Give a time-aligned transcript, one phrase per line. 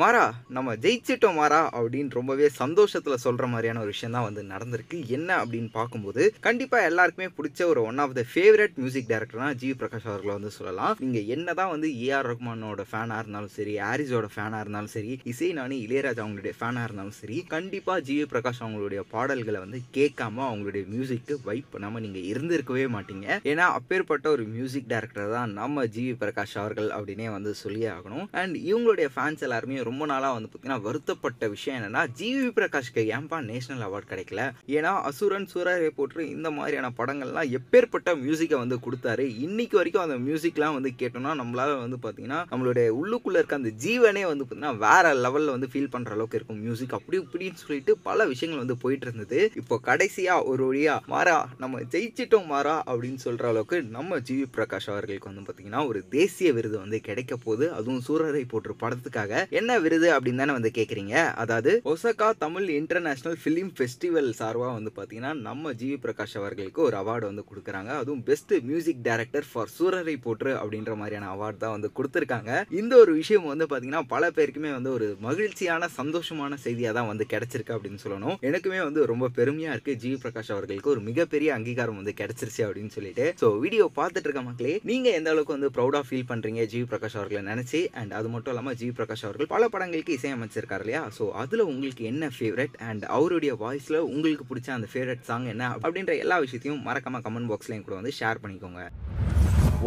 [0.00, 0.22] மாறா
[0.54, 4.96] நம்ம ஜெயிச்சிட்டோம் மாறா அப்படின்னு ரொம்பவே சந்தோஷத்துல சொல்ற மாதிரியான ஒரு விஷயம் தான் வந்து நடந்திருக்கு.
[5.16, 10.08] என்ன அப்படின்னு பார்க்கும்போது கண்டிப்பா எல்லாருக்குமே பிடிச்ச ஒரு one of the favourite music டைரக்டர்னா G Prakash
[10.12, 10.94] அவர்களை வந்து சொல்லலாம்.
[11.02, 16.22] நீங்க என்னதான் வந்து ஏஆர் ரஹ்மானோட ஃபேனா இருந்தாலும் சரி ஆரிஸோட ஃபேனா இருந்தாலும் சரி இசை நானி இளையராஜா
[16.24, 22.04] அவங்களுடைய ஃபேனா இருந்தாலும் சரி கண்டிப்பா ஜி பிரகாஷ் அவங்களுடைய பாடல்களை வந்து கேட்காம அவங்களுடைய மியூசிக்கு வைப் பண்ணாம
[22.06, 23.28] நீங்க இருந்திருக்கவே மாட்டீங்க.
[23.52, 28.28] ஏன்னா அப்பேற்பட்ட ஒரு மியூசிக் டைரக்டர் தான் நம்ம ஜி பிரகாஷ் அவர்கள் அப்படின்னே வந்து சொல்லியே ஆகணும்.
[28.42, 33.84] அண்ட் இவங்களுடைய ஃபேன்ஸ் எல்லாருமே ரொம்ப நாளாக வந்து பார்த்தீங்கன்னா வருத்தப்பட்ட விஷயம் என்னென்னா ஜிவி பிரகாஷ்க்கு ஏன்பா நேஷனல்
[33.88, 34.42] அவார்ட் கிடைக்கல?
[34.76, 39.26] ஏன்னா அசுரன் சூரரை போற்று இந்த மாதிரியான படங்கள்லாம் எப்பேற்பட்ட மியூசிக்கை வந்து கொடுத்தாரு.
[39.46, 44.44] இன்னைக்கு வரைக்கும் அந்த மியூசிக்லாம் வந்து கேட்டோம்னா நம்மளால வந்து பார்த்தீங்கன்னா நம்மளுடைய உள்ளுக்குள்ள இருக்க அந்த ஜீவனே வந்து
[44.44, 48.76] பார்த்தீங்கன்னா வேற லெவலில் வந்து ஃபீல் பண்ற அளவுக்கு இருக்கும் மியூசிக் அப்படி இப்படின்னு சொல்லிட்டு பல விஷயங்கள் வந்து
[48.82, 49.38] போயிட்டு இருந்தது.
[49.60, 55.30] இப்போ கடைசியா ஒரு வழியா மாறா நம்ம ஜெயிச்சிட்டோம் மாறா அப்படின்னு சொல்ற அளவுக்கு நம்ம ஜிவி பிரகாஷ் அவர்களுக்கு
[55.30, 57.66] வந்து பார்த்தீங்கன்னா ஒரு தேசிய விருது வந்து கிடைக்க போகுது.
[57.78, 59.32] அதுவும் சூரரை போற்று படத்துக்காக.
[59.60, 65.32] என்ன விருது அப்படின்னு தானே வந்து கேட்குறீங்க அதாவது Osaka Tamil international film festival சார்பாக வந்து பார்த்தீங்கன்னா
[65.48, 67.90] நம்ம ஜிவி பிரகாஷ் அவர்களுக்கு ஒரு அவார்டு வந்து கொடுக்குறாங்க.
[68.02, 72.50] அதுவும் best music director for Soorarai Pottru அப்படின்ற மாதிரியான அவார்டு தான் வந்து கொடுத்துருக்காங்க.
[72.80, 77.76] இந்த ஒரு விஷயம் வந்து பார்த்தீங்கன்னா பல பேருக்குமே வந்து ஒரு மகிழ்ச்சியான சந்தோஷமான செய்தியாக தான் வந்து கிடைச்சிருக்கு
[77.76, 78.36] அப்படின்னு சொல்லணும்.
[78.50, 83.26] எனக்குமே வந்து ரொம்ப பெருமையாக இருக்குது ஜிவி பிரகாஷ் அவர்களுக்கு ஒரு மிகப்பெரிய அங்கீகாரம் வந்து கிடைச்சிருச்சு அப்படின்னு சொல்லிட்டு.
[83.42, 87.42] ஸோ வீடியோ பார்த்துட்டு இருக்க மக்களே நீங்கள் எந்த அளவுக்கு வந்து ப்ரௌடாக ஃபீல் பண்ணுறீங்க ஜிவி பிரகாஷ் அவர்களை
[87.52, 92.04] நினச்சி அண்ட் அது மட்டும் இல்லாமல் ஜிவி பிரகாஷ் அவர்கள் பல படங்களுக்கு இசையமைச்சிருக்காரு இல்லையா ஸோ அதில் உங்களுக்கு
[92.10, 97.24] என்ன ஃபேவரட் அண்ட் அவருடைய வாய்ஸில் உங்களுக்கு பிடிச்ச அந்த ஃபேவரட் சாங் என்ன அப்படின்ற எல்லா விஷயத்தையும் மறக்காமல்
[97.26, 98.82] கமெண்ட் பாக்ஸ்லையும் கூட வந்து ஷேர் பண்ணிக்கோங்க.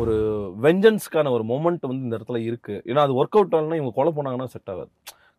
[0.02, 0.16] ஒரு
[0.66, 4.50] வெஞ்சன்ஸ்க்கான ஒரு மொமெண்ட் வந்து இந்த இடத்துல இருக்குது ஏன்னா அது ஒர்க் அவுட் ஆகலன்னா இவங்க கொலை போனாங்கன்னா
[4.56, 4.92] செட் ஆகாது.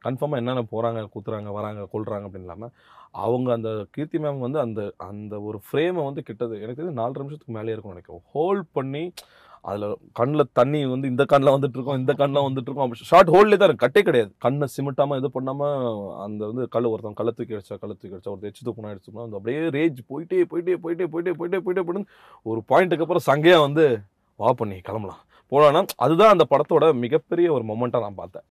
[0.06, 2.72] கன்ஃபார்மாக என்னென்ன போகிறாங்க குத்துறாங்க வராங்க கொள்றாங்க அப்படின்னு இல்லாமல்
[3.24, 6.54] அவங்க அந்த கீர்த்தி மேம் வந்து அந்த அந்த ஒரு ஃப்ரேமை வந்து கிட்டது.
[6.62, 9.04] எனக்கு தெரிஞ்சு நாலு நிமிஷத்துக்கு மேலே இருக்கும் நினைக்கும் ஹோல்ட் பண்ணி
[9.68, 13.68] அதில் கண்ணில் தண்ணி வந்து இந்த கண்ணில் வந்துட்டு இருக்கோம் இந்த கண்ணில் வந்துட்டு இருக்கோம் ஷார்ட் ஹோல்ட்லேயே தான்
[13.68, 13.84] இருக்கு.
[13.84, 14.30] கட்டே கிடையாது.
[14.44, 18.50] கண்ணை சிமிட்டாமல் இது பண்ணாமல் அந்த வந்து கல் ஒருத்தன் கள்ள தூக்கி அடிச்சா கள்ள தூக்கி அடிச்சா ஒரு
[18.50, 22.04] எச்சு தூக்கணும் அடிச்சோம்னா அந்த அப்படியே ரேஜ் போயிட்டே போயிட்டே போயிட்டே போயிட்டே போயிட்டே போயிட்டே போயிட்டு
[22.50, 23.86] ஒரு பாயிண்ட்டுக்கு அப்புறம் சங்கையாக வந்து
[24.40, 25.22] வா பண்ணி கிளம்பலாம்.
[25.52, 28.46] போனான்னா அதுதான் அந்த படத்தோட மிகப்பெரிய ஒரு மொமெண்ட்டாக நான் பார்த்தேன்.